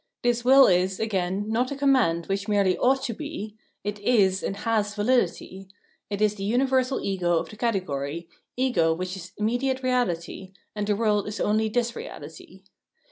This 0.23 0.43
will 0.43 0.65
is, 0.65 0.99
again, 0.99 1.47
not 1.47 1.69
a 1.71 1.75
conunand 1.75 2.25
which 2.25 2.47
merely 2.47 2.75
ought 2.75 3.03
to 3.03 3.13
be; 3.13 3.55
it 3.83 3.99
is 3.99 4.41
and 4.41 4.55
has 4.55 4.95
validity; 4.95 5.67
it 6.09 6.23
is 6.23 6.33
the 6.33 6.43
universal 6.43 6.99
ego 7.03 7.37
of 7.37 7.49
the 7.49 7.55
categorj^, 7.55 8.25
ego 8.57 8.95
which 8.95 9.15
is 9.15 9.31
immediately 9.37 9.91
reaUty, 9.91 10.53
and 10.75 10.87
the 10.87 10.95
world 10.95 11.27
is 11.27 11.39
only 11.39 11.69
this 11.69 11.95
reality. 11.95 12.63